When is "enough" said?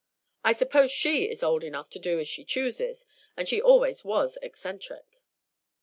1.63-1.87